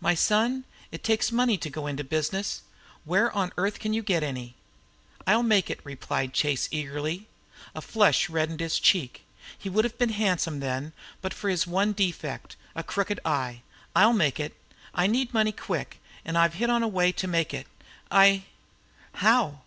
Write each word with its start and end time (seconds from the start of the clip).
"My 0.00 0.16
son, 0.16 0.64
it 0.90 1.04
takes 1.04 1.30
money 1.30 1.56
to 1.58 1.70
go 1.70 1.86
into 1.86 2.02
business. 2.02 2.62
Where 3.04 3.30
on 3.30 3.52
earth 3.56 3.78
can 3.78 3.92
you 3.92 4.02
get 4.02 4.24
any?" 4.24 4.56
"I'll 5.28 5.44
make 5.44 5.70
it," 5.70 5.78
replied 5.84 6.34
Chase, 6.34 6.66
eagerly. 6.72 7.28
A 7.72 7.80
flush 7.80 8.28
reddened 8.28 8.58
his 8.58 8.80
cheek. 8.80 9.22
He 9.56 9.68
would 9.70 9.84
have 9.84 9.96
been 9.96 10.08
handsome 10.08 10.58
then, 10.58 10.92
but 11.22 11.32
for 11.32 11.48
his 11.48 11.68
one 11.68 11.92
defect, 11.92 12.56
a 12.74 12.82
crooked 12.82 13.20
eye. 13.24 13.62
"I'll 13.94 14.12
make 14.12 14.40
it. 14.40 14.56
I 14.92 15.06
need 15.06 15.32
money 15.32 15.52
quick 15.52 16.00
and 16.24 16.36
I've 16.36 16.54
hit 16.54 16.68
on 16.68 16.80
the 16.80 16.88
way 16.88 17.12
to 17.12 17.28
make 17.28 17.54
it. 17.54 17.68
I" 18.10 18.46
"How?" 19.22 19.60